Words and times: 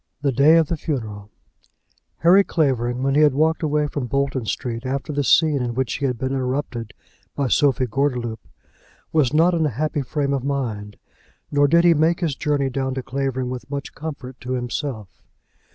THE 0.23 0.31
DAY 0.31 0.57
OF 0.57 0.67
THE 0.69 0.77
FUNERAL. 0.77 1.29
Harry 2.21 2.43
Clavering, 2.43 3.03
when 3.03 3.13
he 3.13 3.23
walked 3.25 3.61
away 3.61 3.85
from 3.85 4.07
Bolton 4.07 4.45
Street 4.47 4.83
after 4.83 5.13
the 5.13 5.23
scene 5.23 5.61
in 5.61 5.75
which 5.75 5.93
he 5.93 6.07
had 6.07 6.17
been 6.17 6.31
interrupted 6.31 6.95
by 7.35 7.49
Sophie 7.49 7.85
Gordeloup, 7.85 8.39
was 9.13 9.31
not 9.31 9.53
in 9.53 9.67
a 9.67 9.69
happy 9.69 10.01
frame 10.01 10.33
of 10.33 10.43
mind, 10.43 10.97
nor 11.51 11.67
did 11.67 11.83
he 11.83 11.93
make 11.93 12.21
his 12.21 12.35
journey 12.35 12.67
down 12.71 12.95
to 12.95 13.03
Clavering 13.03 13.51
with 13.51 13.69
much 13.69 13.93
comfort 13.93 14.41
to 14.41 14.53
himself. 14.53 15.21